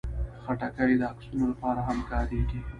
[0.43, 2.59] خټکی د عکسونو لپاره هم کارېږي.